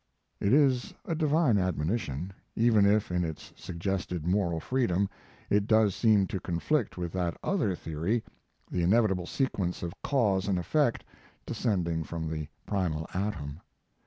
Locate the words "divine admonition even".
1.13-2.87